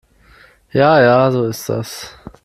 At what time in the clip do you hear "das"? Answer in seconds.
1.69-2.17